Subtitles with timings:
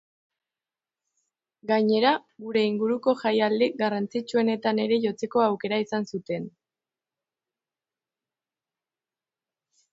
[1.71, 2.13] Gainera,
[2.45, 6.51] gure inguruko jaialdi garrantzitsuenetan ere jotzeko auekra izan zuten.